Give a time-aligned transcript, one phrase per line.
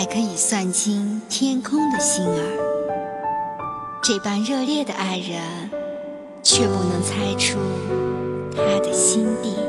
[0.00, 4.00] 还可以算清天空的星儿。
[4.02, 5.70] 这般热烈的爱人
[6.42, 7.58] 却不能猜出
[8.56, 9.59] 他的心地